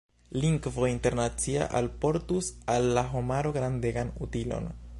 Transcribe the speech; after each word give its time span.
Lingvo 0.43 0.85
internacia 0.91 1.67
alportus 1.81 2.49
al 2.77 2.89
la 2.99 3.05
homaro 3.17 3.53
grandegan 3.59 4.13
utilon. 4.29 4.73